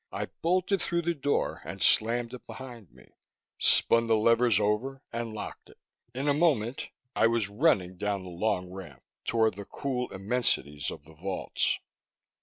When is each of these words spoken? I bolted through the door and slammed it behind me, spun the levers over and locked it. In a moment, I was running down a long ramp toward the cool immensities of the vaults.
I 0.11 0.25
bolted 0.41 0.81
through 0.81 1.03
the 1.03 1.13
door 1.13 1.61
and 1.63 1.79
slammed 1.83 2.33
it 2.33 2.47
behind 2.47 2.91
me, 2.91 3.11
spun 3.59 4.07
the 4.07 4.15
levers 4.17 4.59
over 4.59 5.03
and 5.13 5.31
locked 5.31 5.69
it. 5.69 5.77
In 6.15 6.27
a 6.27 6.33
moment, 6.33 6.89
I 7.15 7.27
was 7.27 7.49
running 7.49 7.97
down 7.97 8.21
a 8.25 8.29
long 8.29 8.71
ramp 8.71 9.03
toward 9.25 9.53
the 9.53 9.65
cool 9.65 10.11
immensities 10.11 10.89
of 10.89 11.03
the 11.03 11.13
vaults. 11.13 11.77